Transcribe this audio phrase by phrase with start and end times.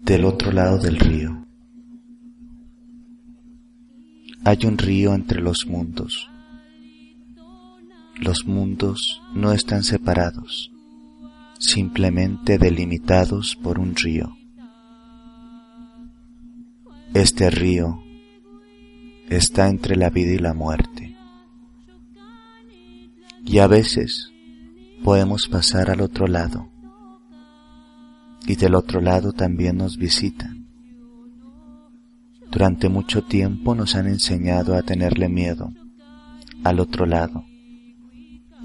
[0.00, 1.46] del otro lado del río.
[4.44, 6.30] Hay un río entre los mundos.
[8.16, 10.72] Los mundos no están separados,
[11.58, 14.36] simplemente delimitados por un río.
[17.14, 18.02] Este río
[19.28, 21.16] está entre la vida y la muerte.
[23.44, 24.32] Y a veces
[25.02, 26.69] podemos pasar al otro lado.
[28.46, 30.66] Y del otro lado también nos visitan.
[32.50, 35.72] Durante mucho tiempo nos han enseñado a tenerle miedo
[36.64, 37.44] al otro lado,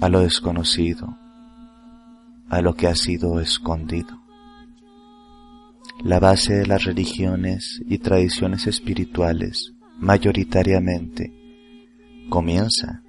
[0.00, 1.16] a lo desconocido,
[2.48, 4.22] a lo que ha sido escondido.
[6.02, 11.32] La base de las religiones y tradiciones espirituales mayoritariamente
[12.28, 13.02] comienza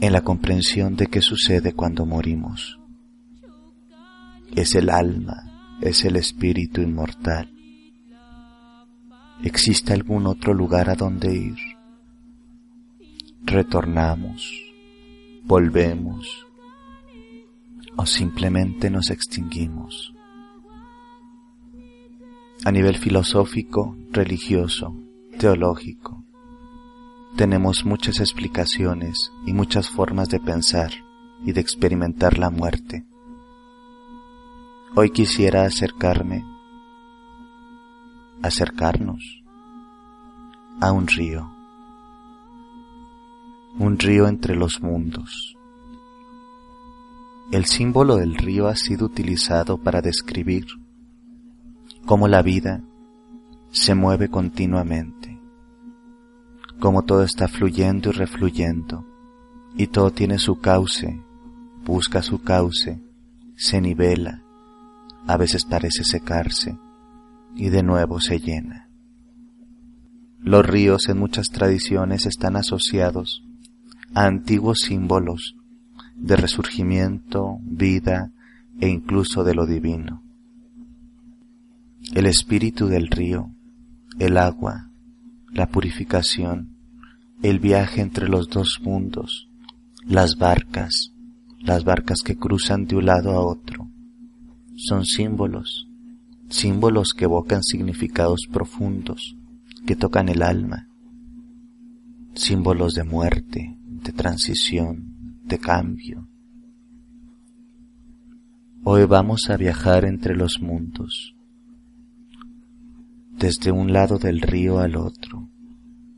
[0.00, 2.78] en la comprensión de qué sucede cuando morimos.
[4.56, 7.52] Es el alma, es el espíritu inmortal.
[9.44, 11.58] ¿Existe algún otro lugar a donde ir?
[13.42, 14.50] Retornamos,
[15.44, 16.46] volvemos
[17.98, 20.14] o simplemente nos extinguimos.
[22.64, 24.96] A nivel filosófico, religioso,
[25.38, 26.24] teológico,
[27.36, 30.92] tenemos muchas explicaciones y muchas formas de pensar
[31.44, 33.04] y de experimentar la muerte.
[34.94, 36.44] Hoy quisiera acercarme,
[38.42, 39.42] acercarnos
[40.80, 41.50] a un río,
[43.78, 45.54] un río entre los mundos.
[47.52, 50.66] El símbolo del río ha sido utilizado para describir
[52.06, 52.82] cómo la vida
[53.70, 55.36] se mueve continuamente
[56.80, 59.04] como todo está fluyendo y refluyendo,
[59.76, 61.22] y todo tiene su cauce,
[61.84, 63.00] busca su cauce,
[63.56, 64.42] se nivela,
[65.26, 66.78] a veces parece secarse,
[67.54, 68.88] y de nuevo se llena.
[70.40, 73.42] Los ríos en muchas tradiciones están asociados
[74.14, 75.56] a antiguos símbolos
[76.14, 78.32] de resurgimiento, vida
[78.80, 80.22] e incluso de lo divino.
[82.14, 83.50] El espíritu del río,
[84.18, 84.90] el agua,
[85.52, 86.76] la purificación,
[87.42, 89.48] el viaje entre los dos mundos,
[90.04, 91.12] las barcas,
[91.58, 93.90] las barcas que cruzan de un lado a otro,
[94.76, 95.88] son símbolos,
[96.48, 99.36] símbolos que evocan significados profundos,
[99.86, 100.88] que tocan el alma,
[102.34, 106.28] símbolos de muerte, de transición, de cambio.
[108.84, 111.34] Hoy vamos a viajar entre los mundos,
[113.32, 115.48] desde un lado del río al otro.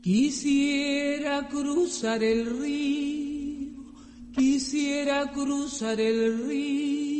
[0.01, 3.93] Quisiera cruzar el río,
[4.33, 7.18] quisiera cruzar el río,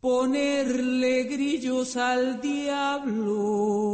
[0.00, 3.92] Ponerle grillos al diablo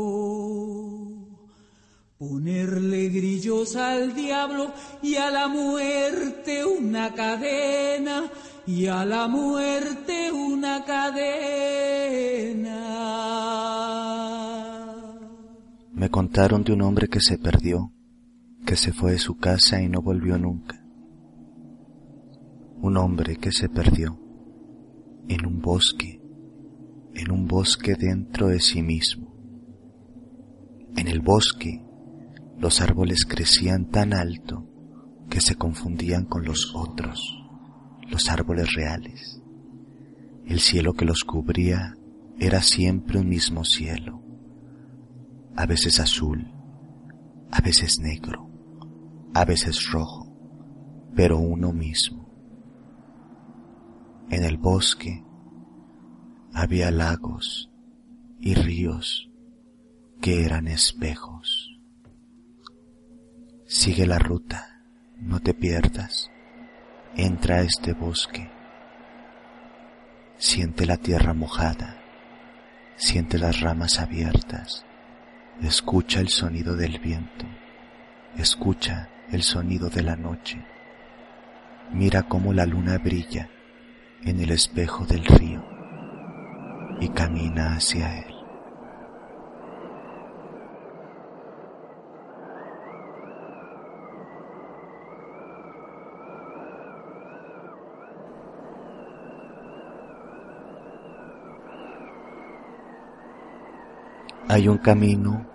[2.19, 8.29] Ponerle grillos al diablo y a la muerte una cadena,
[8.67, 11.15] y a la muerte una cadena.
[15.93, 17.93] Me contaron de un hombre que se perdió,
[18.69, 20.79] que se fue de su casa y no volvió nunca.
[22.83, 24.21] Un hombre que se perdió
[25.27, 26.21] en un bosque,
[27.15, 29.35] en un bosque dentro de sí mismo.
[30.99, 31.83] En el bosque
[32.59, 34.67] los árboles crecían tan alto
[35.31, 37.43] que se confundían con los otros,
[38.11, 39.41] los árboles reales.
[40.45, 41.95] El cielo que los cubría
[42.39, 44.23] era siempre un mismo cielo,
[45.57, 46.53] a veces azul,
[47.51, 48.48] a veces negro,
[49.35, 50.27] a veces rojo,
[51.15, 52.29] pero uno mismo.
[54.31, 55.25] En el bosque
[56.53, 57.71] había lagos
[58.41, 59.31] y ríos
[60.21, 61.79] que eran espejos.
[63.67, 64.83] Sigue la ruta,
[65.17, 66.31] no te pierdas.
[67.17, 68.51] Entra a este bosque.
[70.37, 72.01] Siente la tierra mojada,
[72.97, 74.85] siente las ramas abiertas,
[75.61, 77.45] escucha el sonido del viento,
[78.37, 80.65] escucha el sonido de la noche.
[81.93, 83.49] Mira cómo la luna brilla
[84.23, 85.63] en el espejo del río
[87.01, 88.39] y camina hacia él.
[104.49, 105.47] hay un camino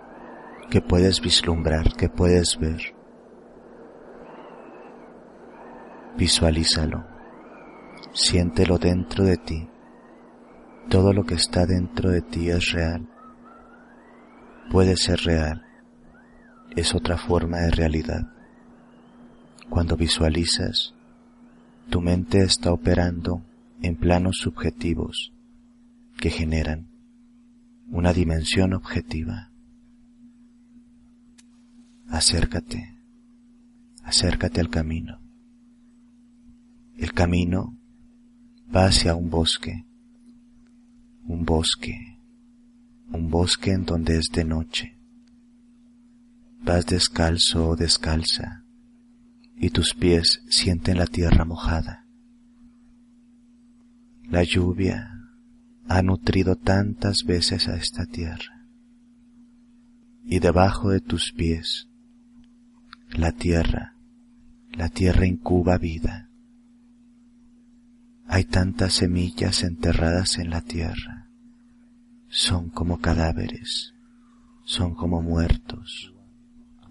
[0.70, 2.93] que puedes vislumbrar, que puedes ver.
[6.16, 7.04] Visualízalo,
[8.12, 9.68] siéntelo dentro de ti.
[10.88, 13.08] Todo lo que está dentro de ti es real.
[14.70, 15.64] Puede ser real.
[16.76, 18.30] Es otra forma de realidad.
[19.68, 20.94] Cuando visualizas,
[21.90, 23.42] tu mente está operando
[23.82, 25.32] en planos subjetivos
[26.20, 26.88] que generan
[27.90, 29.50] una dimensión objetiva.
[32.08, 32.96] Acércate,
[34.04, 35.23] acércate al camino.
[36.96, 37.76] El camino
[38.74, 39.84] va hacia un bosque,
[41.24, 42.18] un bosque,
[43.12, 44.98] un bosque en donde es de noche.
[46.62, 48.64] Vas descalzo o descalza
[49.56, 52.06] y tus pies sienten la tierra mojada.
[54.22, 55.10] La lluvia
[55.88, 58.66] ha nutrido tantas veces a esta tierra
[60.24, 61.88] y debajo de tus pies
[63.10, 63.96] la tierra,
[64.72, 66.23] la tierra incuba vida.
[68.26, 71.28] Hay tantas semillas enterradas en la tierra,
[72.28, 73.94] son como cadáveres,
[74.64, 76.14] son como muertos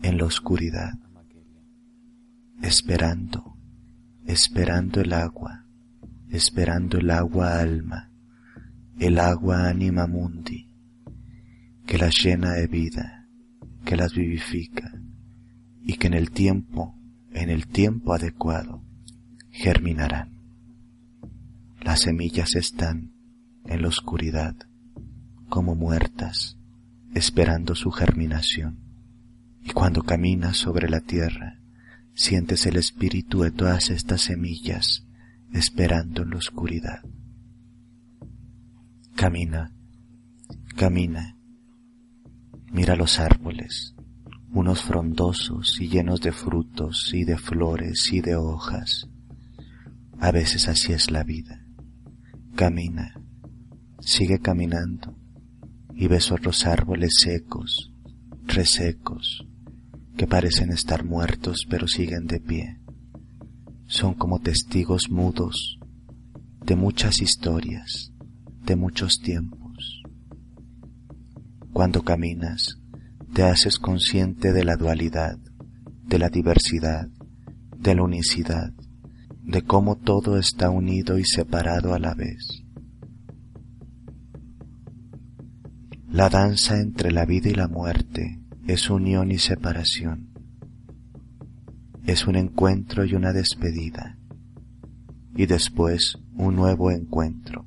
[0.03, 0.94] en la oscuridad.
[2.62, 3.57] Esperando,
[4.25, 5.65] esperando el agua,
[6.30, 8.12] esperando el agua alma,
[9.00, 10.69] el agua anima mundi,
[11.86, 13.27] que las llena de vida,
[13.83, 14.94] que las vivifica
[15.81, 16.97] y que en el tiempo,
[17.31, 18.83] en el tiempo adecuado,
[19.50, 20.43] germinarán.
[21.83, 23.13] Las semillas están
[23.65, 24.56] en la oscuridad,
[25.50, 26.57] como muertas,
[27.13, 28.80] esperando su germinación.
[29.62, 31.63] Y cuando caminas sobre la tierra,
[32.15, 35.03] Sientes el espíritu de todas estas semillas
[35.51, 37.01] esperando en la oscuridad.
[39.15, 39.71] Camina,
[40.75, 41.36] camina.
[42.71, 43.95] Mira los árboles,
[44.51, 49.07] unos frondosos y llenos de frutos y de flores y de hojas.
[50.19, 51.62] A veces así es la vida.
[52.55, 53.19] Camina,
[54.00, 55.17] sigue caminando
[55.95, 57.91] y ves otros árboles secos,
[58.45, 59.47] resecos,
[60.15, 62.79] que parecen estar muertos pero siguen de pie.
[63.88, 65.79] Son como testigos mudos
[66.63, 68.13] de muchas historias,
[68.63, 70.03] de muchos tiempos.
[71.73, 72.79] Cuando caminas,
[73.33, 75.39] te haces consciente de la dualidad,
[76.03, 77.07] de la diversidad,
[77.79, 78.71] de la unicidad,
[79.44, 82.63] de cómo todo está unido y separado a la vez.
[86.10, 90.30] La danza entre la vida y la muerte es unión y separación.
[92.06, 94.18] Es un encuentro y una despedida.
[95.36, 97.66] Y después un nuevo encuentro.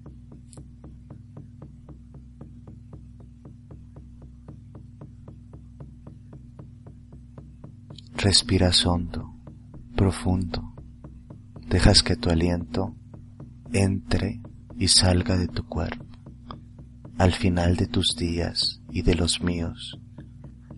[8.14, 9.34] Respiras hondo,
[9.96, 10.75] profundo.
[11.68, 12.94] Dejas que tu aliento
[13.72, 14.40] entre
[14.78, 16.06] y salga de tu cuerpo.
[17.18, 19.98] Al final de tus días y de los míos,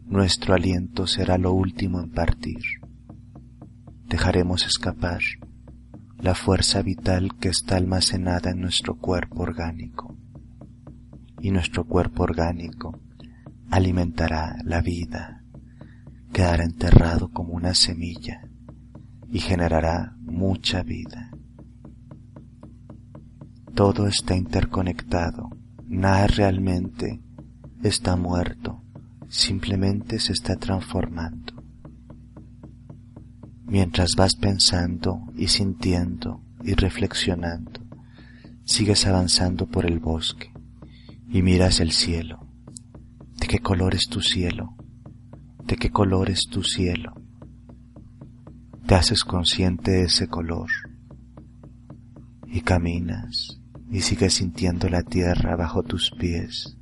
[0.06, 2.62] nuestro aliento será lo último en partir.
[4.06, 5.20] Dejaremos escapar
[6.16, 10.16] la fuerza vital que está almacenada en nuestro cuerpo orgánico.
[11.38, 12.98] Y nuestro cuerpo orgánico
[13.70, 15.44] alimentará la vida,
[16.32, 18.47] quedará enterrado como una semilla
[19.30, 21.30] y generará mucha vida.
[23.74, 25.50] Todo está interconectado,
[25.86, 27.20] nada realmente
[27.82, 28.82] está muerto
[29.28, 31.52] simplemente se está transformando.
[33.66, 37.80] Mientras vas pensando y sintiendo y reflexionando,
[38.64, 40.52] sigues avanzando por el bosque
[41.28, 42.46] y miras el cielo.
[43.38, 44.74] ¿De qué color es tu cielo?
[45.64, 47.12] ¿De qué color es tu cielo?
[48.88, 50.70] Te haces consciente de ese color
[52.46, 56.78] y caminas y sigues sintiendo la tierra bajo tus pies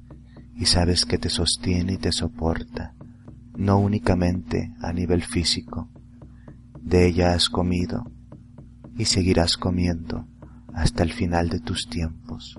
[0.54, 2.94] y sabes que te sostiene y te soporta,
[3.56, 5.90] no únicamente a nivel físico.
[6.80, 8.04] De ella has comido
[8.96, 10.28] y seguirás comiendo
[10.74, 12.56] hasta el final de tus tiempos.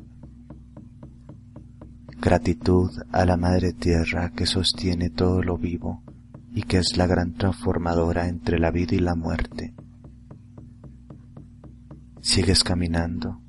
[2.20, 6.04] Gratitud a la Madre Tierra que sostiene todo lo vivo
[6.58, 9.76] y que es la gran transformadora entre la vida y la muerte.
[12.22, 13.42] Sigues caminando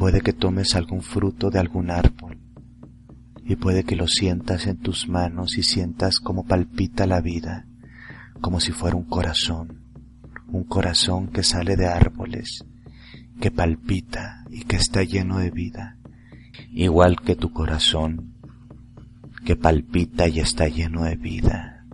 [0.00, 2.40] Puede que tomes algún fruto de algún árbol
[3.44, 7.66] y puede que lo sientas en tus manos y sientas como palpita la vida,
[8.40, 9.84] como si fuera un corazón,
[10.48, 12.64] un corazón que sale de árboles,
[13.42, 15.98] que palpita y que está lleno de vida,
[16.70, 18.39] igual que tu corazón,
[19.44, 21.86] que palpita y está lleno de vida,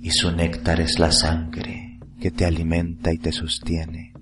[0.00, 4.12] y su néctar es la sangre que te alimenta y te sostiene.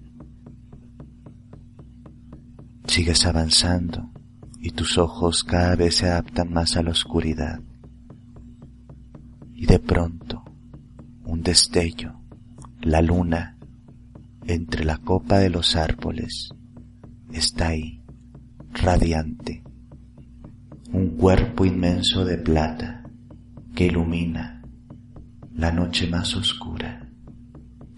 [2.86, 4.10] Sigues avanzando
[4.60, 7.60] y tus ojos cada vez se adaptan más a la oscuridad.
[9.54, 10.44] Y de pronto,
[11.24, 12.20] un destello,
[12.80, 13.58] la luna,
[14.46, 16.50] entre la copa de los árboles,
[17.32, 18.02] está ahí,
[18.72, 19.62] radiante,
[20.92, 23.02] un cuerpo inmenso de plata
[23.74, 24.62] que ilumina
[25.54, 27.10] la noche más oscura,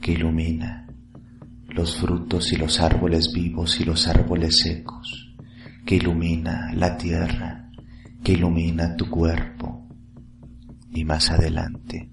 [0.00, 0.88] que ilumina
[1.68, 5.36] los frutos y los árboles vivos y los árboles secos,
[5.86, 7.70] que ilumina la tierra,
[8.24, 9.88] que ilumina tu cuerpo.
[10.92, 12.10] Y más adelante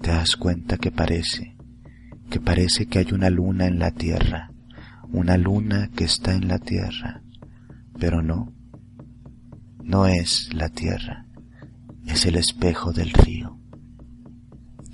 [0.00, 1.56] te das cuenta que parece,
[2.30, 4.50] que parece que hay una luna en la tierra,
[5.12, 7.22] una luna que está en la tierra,
[7.98, 8.53] pero no,
[9.84, 11.26] no es la tierra,
[12.06, 13.58] es el espejo del río.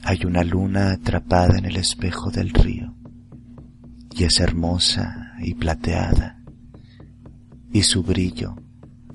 [0.02, 2.94] Hay una luna atrapada en el espejo del río
[4.10, 6.42] y es hermosa y plateada
[7.72, 8.56] y su brillo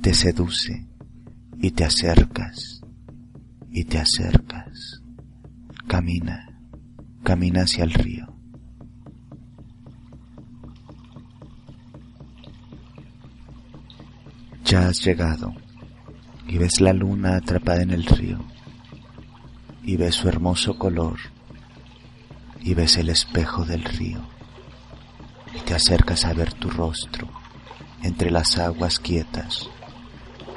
[0.01, 0.87] te seduce
[1.57, 2.81] y te acercas
[3.69, 5.01] y te acercas.
[5.87, 6.57] Camina,
[7.23, 8.33] camina hacia el río.
[14.63, 15.64] Ya has llegado
[16.47, 18.39] y ves la luna atrapada en el río
[19.83, 21.19] y ves su hermoso color
[22.61, 24.19] y ves el espejo del río
[25.53, 27.29] y te acercas a ver tu rostro
[28.03, 29.69] entre las aguas quietas,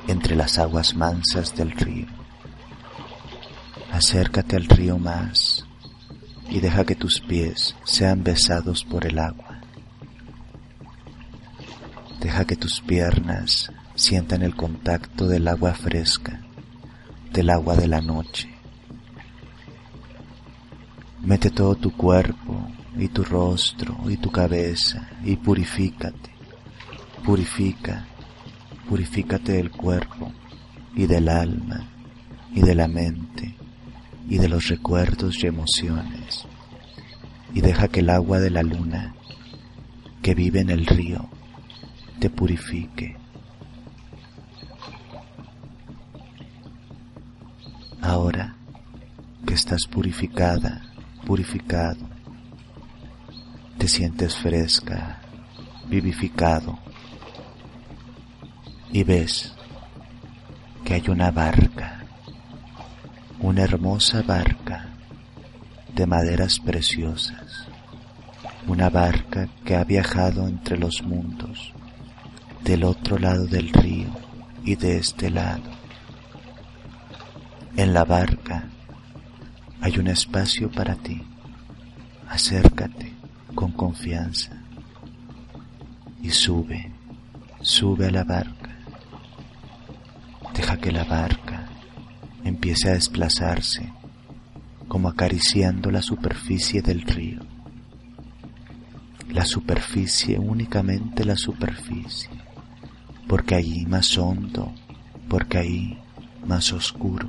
[0.06, 2.06] entre las aguas mansas del río.
[3.90, 5.66] Acércate al río más
[6.50, 9.60] y deja que tus pies sean besados por el agua.
[12.20, 16.40] Deja que tus piernas sientan el contacto del agua fresca,
[17.32, 18.48] del agua de la noche.
[21.20, 26.30] Mete todo tu cuerpo y tu rostro y tu cabeza y purifícate,
[27.24, 28.06] purifica,
[28.88, 30.32] purifícate del cuerpo
[30.94, 31.90] y del alma
[32.54, 33.56] y de la mente
[34.28, 36.46] y de los recuerdos y emociones
[37.52, 39.16] y deja que el agua de la luna
[40.22, 41.28] que vive en el río
[42.20, 43.16] te purifique
[48.08, 48.54] Ahora
[49.46, 50.80] que estás purificada,
[51.26, 52.08] purificado,
[53.76, 55.20] te sientes fresca,
[55.90, 56.78] vivificado
[58.90, 59.52] y ves
[60.86, 62.06] que hay una barca,
[63.40, 64.88] una hermosa barca
[65.94, 67.68] de maderas preciosas,
[68.66, 71.74] una barca que ha viajado entre los mundos,
[72.64, 74.08] del otro lado del río
[74.64, 75.77] y de este lado
[77.78, 78.64] en la barca
[79.80, 81.22] hay un espacio para ti.
[82.28, 83.14] Acércate
[83.54, 84.50] con confianza
[86.20, 86.90] y sube,
[87.60, 88.76] sube a la barca.
[90.56, 91.68] Deja que la barca
[92.42, 93.92] empiece a desplazarse
[94.88, 97.38] como acariciando la superficie del río.
[99.28, 102.30] La superficie, únicamente la superficie,
[103.28, 104.74] porque allí más hondo,
[105.28, 105.98] porque ahí
[106.44, 107.28] más oscuro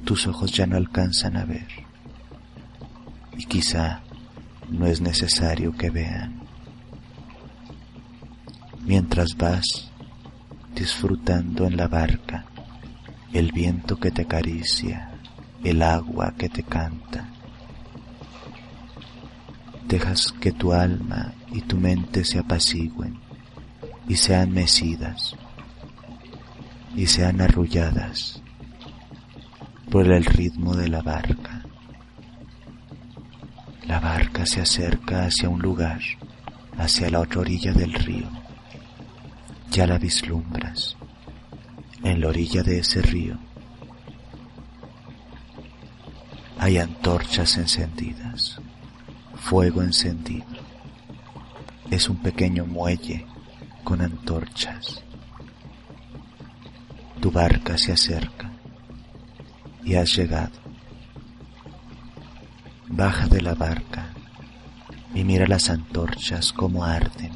[0.00, 1.68] tus ojos ya no alcanzan a ver.
[3.36, 4.02] Y quizá
[4.68, 6.40] no es necesario que vean.
[8.84, 9.90] Mientras vas
[10.74, 12.44] disfrutando en la barca
[13.32, 15.10] el viento que te acaricia,
[15.62, 17.28] el agua que te canta,
[19.86, 23.18] dejas que tu alma y tu mente se apacigüen
[24.08, 25.36] y sean mecidas
[26.96, 28.42] y sean arrulladas
[29.90, 31.62] por el ritmo de la barca.
[33.86, 36.00] La barca se acerca hacia un lugar,
[36.78, 38.28] hacia la otra orilla del río.
[39.72, 40.96] Ya la vislumbras.
[42.04, 43.36] En la orilla de ese río
[46.58, 48.60] hay antorchas encendidas,
[49.34, 50.46] fuego encendido.
[51.90, 53.26] Es un pequeño muelle
[53.82, 55.02] con antorchas.
[57.20, 58.39] Tu barca se acerca
[59.84, 60.58] y has llegado.
[62.88, 64.12] Baja de la barca
[65.14, 67.32] y mira las antorchas como arden.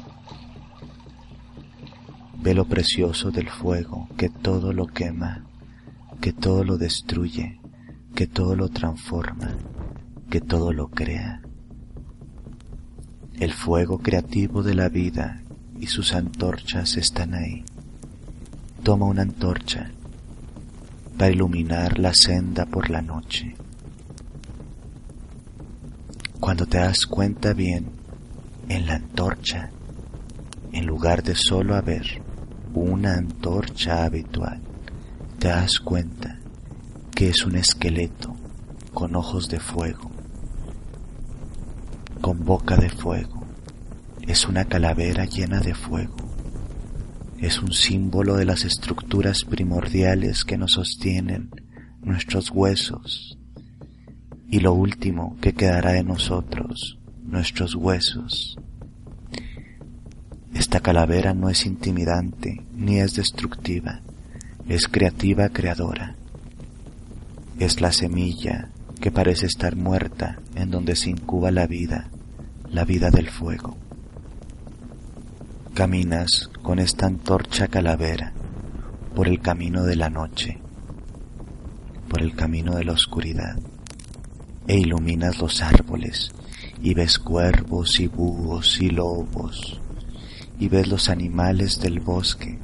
[2.41, 5.45] Ve lo precioso del fuego que todo lo quema,
[6.21, 7.59] que todo lo destruye,
[8.13, 9.55] que todo lo transforma,
[10.29, 11.41] que todo lo crea.
[13.39, 15.41] El fuego creativo de la vida
[15.79, 17.65] y sus antorchas están ahí.
[18.83, 19.91] Toma una antorcha
[21.17, 23.55] para iluminar la senda por la noche.
[26.39, 27.89] Cuando te das cuenta bien,
[28.67, 29.71] en la antorcha,
[30.71, 32.21] en lugar de solo haber
[32.73, 34.59] una antorcha habitual,
[35.39, 36.39] te das cuenta
[37.13, 38.35] que es un esqueleto
[38.93, 40.11] con ojos de fuego,
[42.21, 43.43] con boca de fuego,
[44.21, 46.24] es una calavera llena de fuego,
[47.39, 51.49] es un símbolo de las estructuras primordiales que nos sostienen
[52.01, 53.37] nuestros huesos
[54.47, 58.57] y lo último que quedará de nosotros, nuestros huesos.
[60.53, 64.01] Esta calavera no es intimidante ni es destructiva,
[64.69, 66.15] es creativa creadora.
[67.59, 68.69] Es la semilla
[69.01, 72.09] que parece estar muerta en donde se incuba la vida,
[72.69, 73.77] la vida del fuego.
[75.75, 78.31] Caminas con esta antorcha calavera
[79.13, 80.61] por el camino de la noche,
[82.07, 83.59] por el camino de la oscuridad,
[84.67, 86.31] e iluminas los árboles,
[86.81, 89.81] y ves cuervos y búhos y lobos,
[90.57, 92.57] y ves los animales del bosque,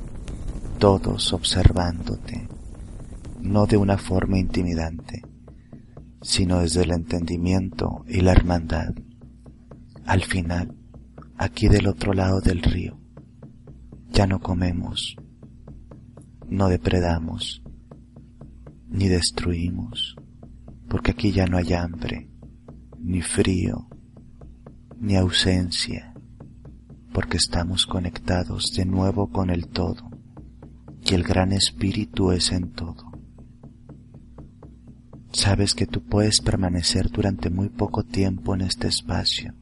[0.80, 2.48] todos observándote,
[3.42, 5.22] no de una forma intimidante,
[6.22, 8.94] sino desde el entendimiento y la hermandad.
[10.06, 10.74] Al final,
[11.36, 13.01] aquí del otro lado del río,
[14.12, 15.16] ya no comemos,
[16.50, 17.64] no depredamos,
[18.90, 20.18] ni destruimos,
[20.90, 22.30] porque aquí ya no hay hambre,
[23.00, 23.88] ni frío,
[25.00, 26.14] ni ausencia,
[27.14, 30.12] porque estamos conectados de nuevo con el todo,
[31.10, 33.12] y el gran espíritu es en todo.
[35.32, 39.56] Sabes que tú puedes permanecer durante muy poco tiempo en este espacio,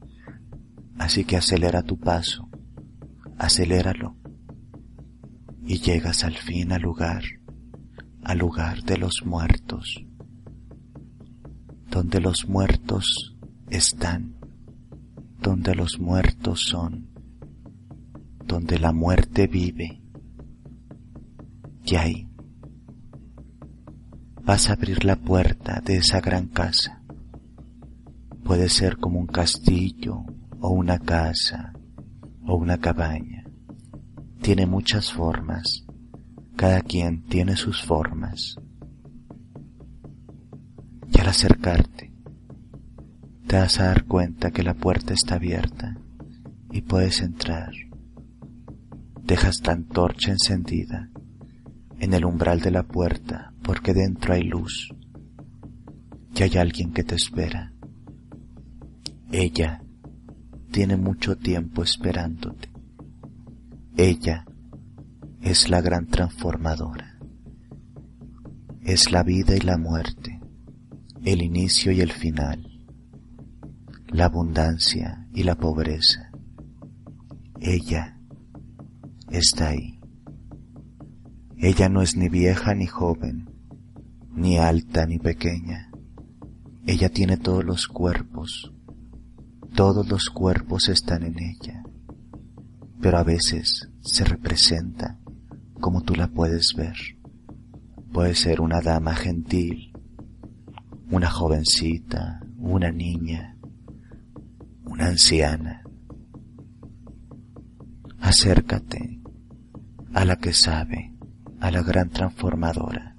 [0.98, 2.48] así que acelera tu paso,
[3.38, 4.19] aceléralo,
[5.70, 7.22] y llegas al fin al lugar,
[8.24, 10.04] al lugar de los muertos,
[11.88, 13.36] donde los muertos
[13.68, 14.34] están,
[15.40, 17.08] donde los muertos son,
[18.44, 20.02] donde la muerte vive.
[21.84, 22.28] Y ahí
[24.42, 27.00] vas a abrir la puerta de esa gran casa.
[28.42, 30.24] Puede ser como un castillo
[30.60, 31.74] o una casa
[32.44, 33.39] o una cabaña
[34.40, 35.84] tiene muchas formas,
[36.56, 38.56] cada quien tiene sus formas.
[41.12, 42.12] Y al acercarte,
[43.46, 45.96] te vas a dar cuenta que la puerta está abierta
[46.70, 47.72] y puedes entrar.
[49.22, 51.10] Dejas la antorcha encendida
[51.98, 54.88] en el umbral de la puerta porque dentro hay luz
[56.34, 57.72] y hay alguien que te espera.
[59.30, 59.82] Ella
[60.70, 62.69] tiene mucho tiempo esperándote.
[63.96, 64.46] Ella
[65.40, 67.18] es la gran transformadora.
[68.82, 70.40] Es la vida y la muerte,
[71.24, 72.66] el inicio y el final,
[74.08, 76.30] la abundancia y la pobreza.
[77.60, 78.18] Ella
[79.30, 80.00] está ahí.
[81.58, 83.50] Ella no es ni vieja ni joven,
[84.34, 85.90] ni alta ni pequeña.
[86.86, 88.72] Ella tiene todos los cuerpos.
[89.74, 91.82] Todos los cuerpos están en ella.
[93.00, 95.18] Pero a veces se representa
[95.80, 96.96] como tú la puedes ver.
[98.12, 99.92] Puede ser una dama gentil,
[101.10, 103.56] una jovencita, una niña,
[104.84, 105.82] una anciana.
[108.20, 109.20] Acércate
[110.12, 111.14] a la que sabe,
[111.60, 113.16] a la gran transformadora,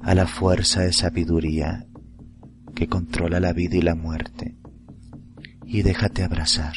[0.00, 1.86] a la fuerza de sabiduría
[2.74, 4.56] que controla la vida y la muerte,
[5.64, 6.74] y déjate abrazar.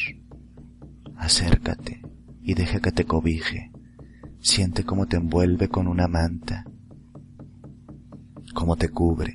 [1.17, 2.02] Acércate
[2.43, 3.71] y deja que te cobije.
[4.39, 6.65] Siente cómo te envuelve con una manta,
[8.53, 9.33] cómo te cubre.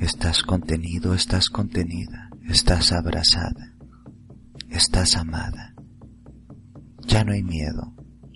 [0.00, 3.74] Estás contenido, estás contenida, estás abrazada,
[4.70, 5.74] estás amada.
[7.06, 7.94] Ya no hay miedo,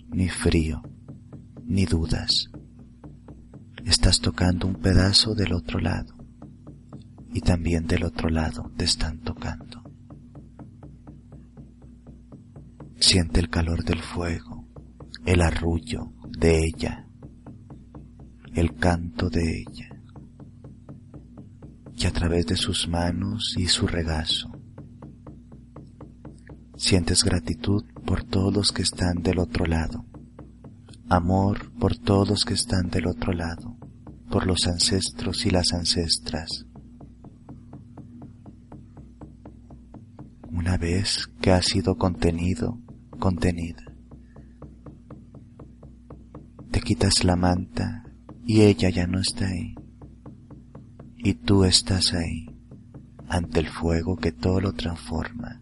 [0.09, 0.83] ni frío,
[1.65, 2.49] ni dudas.
[3.85, 6.19] Estás tocando un pedazo del otro lado
[7.33, 9.19] y también del otro lado te están
[12.99, 14.67] Siente el calor del fuego,
[15.25, 17.07] el arrullo de ella,
[18.53, 19.89] el canto de ella,
[21.95, 24.51] y a través de sus manos y su regazo,
[26.75, 30.05] sientes gratitud por todos los que están del otro lado,
[31.09, 33.77] amor por todos los que están del otro lado,
[34.29, 36.65] por los ancestros y las ancestras,
[40.79, 42.79] vez que ha sido contenido,
[43.19, 43.83] contenida.
[46.71, 48.05] Te quitas la manta
[48.45, 49.75] y ella ya no está ahí.
[51.17, 52.47] Y tú estás ahí,
[53.27, 55.59] ante el fuego que todo lo transforma,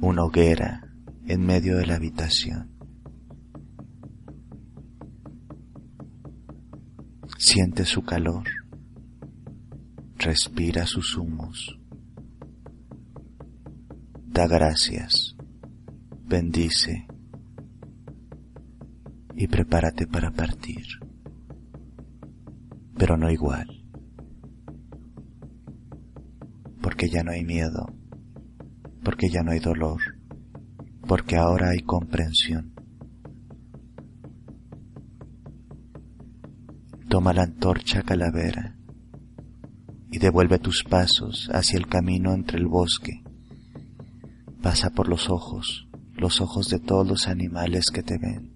[0.00, 0.92] una hoguera
[1.26, 2.72] en medio de la habitación.
[7.38, 8.44] Siente su calor,
[10.18, 11.78] respira sus humos,
[14.36, 15.34] da gracias,
[16.26, 17.06] bendice
[19.34, 20.84] y prepárate para partir,
[22.98, 23.66] pero no igual,
[26.82, 27.86] porque ya no hay miedo,
[29.02, 30.02] porque ya no hay dolor,
[31.08, 32.74] porque ahora hay comprensión.
[37.08, 38.76] Toma la antorcha calavera
[40.10, 43.25] y devuelve tus pasos hacia el camino entre el bosque.
[44.66, 48.52] Pasa por los ojos, los ojos de todos los animales que te ven.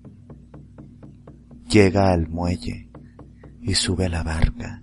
[1.71, 2.91] Llega al muelle
[3.63, 4.83] y sube a la barca,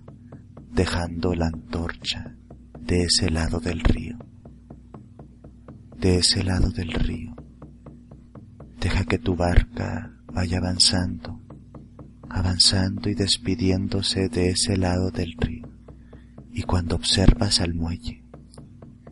[0.72, 2.34] dejando la antorcha
[2.80, 4.16] de ese lado del río.
[5.98, 7.36] De ese lado del río.
[8.80, 11.42] Deja que tu barca vaya avanzando,
[12.30, 15.68] avanzando y despidiéndose de ese lado del río.
[16.50, 18.24] Y cuando observas al muelle,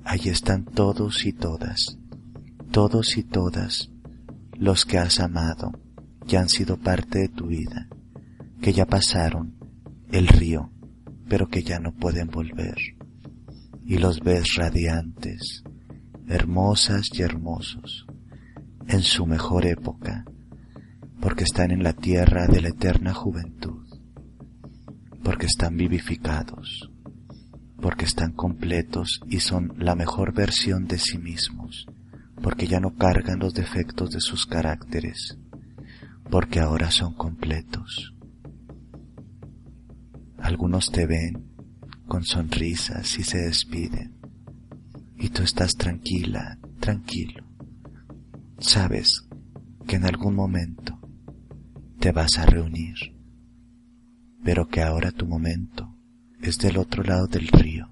[0.02, 1.98] allí están todos y todas,
[2.76, 3.90] todos y todas
[4.52, 5.72] los que has amado
[6.28, 7.88] que han sido parte de tu vida,
[8.60, 9.56] que ya pasaron
[10.12, 10.70] el río,
[11.26, 12.76] pero que ya no pueden volver.
[13.82, 15.64] Y los ves radiantes,
[16.28, 18.04] hermosas y hermosos,
[18.86, 20.26] en su mejor época,
[21.18, 23.86] porque están en la tierra de la eterna juventud,
[25.24, 26.90] porque están vivificados,
[27.80, 31.86] porque están completos y son la mejor versión de sí mismos,
[32.46, 35.36] porque ya no cargan los defectos de sus caracteres,
[36.30, 38.14] porque ahora son completos.
[40.38, 41.50] Algunos te ven
[42.06, 44.14] con sonrisas y se despiden,
[45.16, 47.44] y tú estás tranquila, tranquilo.
[48.60, 49.26] Sabes
[49.88, 51.00] que en algún momento
[51.98, 52.94] te vas a reunir,
[54.44, 55.98] pero que ahora tu momento
[56.40, 57.90] es del otro lado del río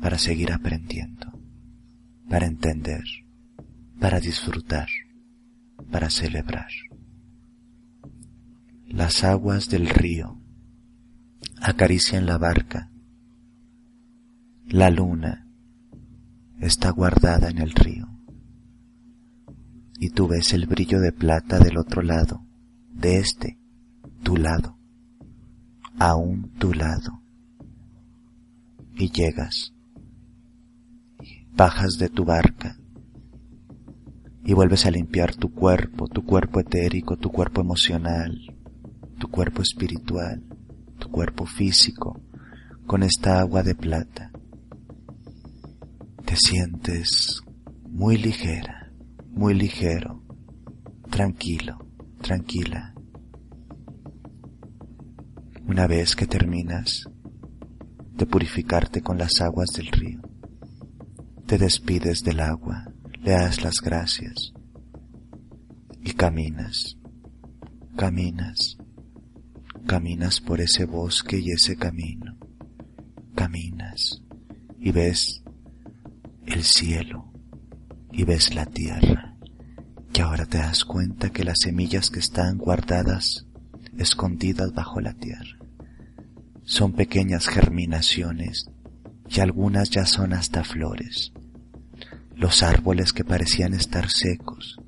[0.00, 1.32] para seguir aprendiendo,
[2.28, 3.02] para entender,
[4.06, 4.86] para disfrutar,
[5.90, 6.70] para celebrar
[8.86, 10.40] las aguas del río
[11.60, 12.92] acarician la barca.
[14.68, 15.50] La luna
[16.60, 18.06] está guardada en el río.
[19.98, 22.46] Y tú ves el brillo de plata del otro lado,
[22.92, 23.58] de este,
[24.22, 24.78] tu lado,
[25.98, 27.24] aún tu lado.
[28.94, 29.72] Y llegas,
[31.56, 32.78] bajas de tu barca
[34.46, 38.32] y vuelves a limpiar tu cuerpo, tu cuerpo etérico, tu cuerpo emocional,
[39.18, 40.40] tu cuerpo espiritual,
[41.00, 42.22] tu cuerpo físico,
[42.86, 44.30] con esta agua de plata.
[46.24, 47.42] Te sientes
[47.90, 48.92] muy ligera,
[49.32, 50.22] muy ligero,
[51.10, 51.78] tranquilo,
[52.22, 52.94] tranquila.
[55.66, 57.02] Una vez que terminas
[58.14, 60.20] de purificarte con las aguas del río,
[61.46, 62.92] te despides del agua,
[63.26, 64.54] le das las gracias
[66.00, 66.96] y caminas,
[67.94, 68.78] caminas
[69.86, 72.36] Caminas por ese bosque y ese camino.
[73.36, 74.20] Caminas
[74.80, 75.44] y ves
[76.44, 77.32] el cielo
[78.10, 79.36] y ves la tierra.
[80.12, 83.46] Y ahora te das cuenta que las semillas que están guardadas,
[83.96, 85.56] escondidas bajo la tierra,
[86.64, 88.66] son pequeñas germinaciones
[89.28, 91.32] y algunas ya son hasta flores.
[92.36, 94.78] Los árboles que parecían estar secos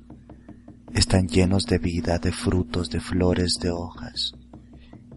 [0.93, 4.33] están llenos de vida, de frutos, de flores, de hojas.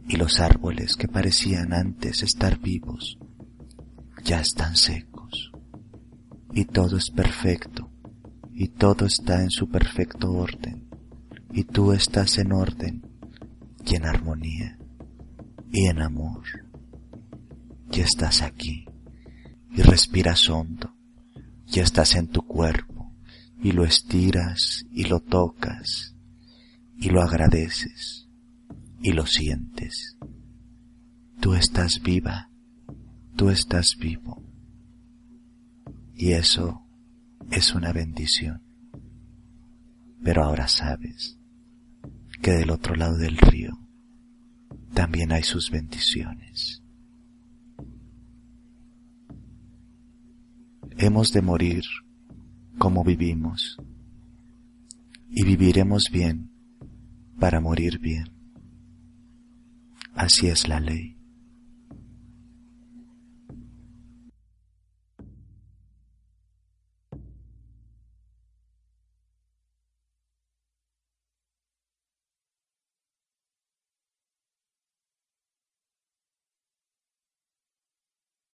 [0.08, 3.18] Y los árboles que parecían antes estar vivos
[4.24, 5.52] ya están secos.
[6.54, 7.90] Y todo es perfecto.
[8.50, 10.88] Y todo está en su perfecto orden.
[11.52, 13.02] Y tú estás en orden
[13.84, 14.78] y en armonía
[15.70, 16.44] y en amor.
[17.92, 18.86] Y estás aquí
[19.70, 20.91] y respiras hondo
[21.72, 23.14] y estás en tu cuerpo
[23.62, 26.14] y lo estiras y lo tocas
[26.98, 28.28] y lo agradeces
[29.00, 30.18] y lo sientes.
[31.40, 32.50] Tú estás viva,
[33.36, 34.44] tú estás vivo.
[36.14, 36.86] Y eso
[37.50, 38.62] es una bendición.
[40.22, 41.38] Pero ahora sabes
[42.42, 43.72] que del otro lado del río
[44.92, 46.81] también hay sus bendiciones.
[51.04, 51.82] Hemos de morir
[52.78, 53.76] como vivimos
[55.28, 56.52] y viviremos bien
[57.40, 58.30] para morir bien.
[60.14, 61.16] Así es la ley.